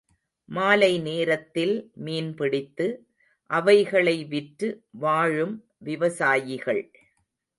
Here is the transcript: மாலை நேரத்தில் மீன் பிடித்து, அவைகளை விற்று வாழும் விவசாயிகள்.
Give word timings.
மாலை 0.49 0.99
நேரத்தில் 0.99 1.73
மீன் 1.95 2.31
பிடித்து, 2.35 2.87
அவைகளை 3.49 4.23
விற்று 4.25 4.69
வாழும் 4.99 5.55
விவசாயிகள். 5.77 6.83